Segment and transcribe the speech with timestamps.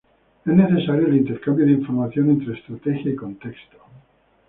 [0.45, 3.77] Es necesario el intercambio de información entre estrategia y contexto.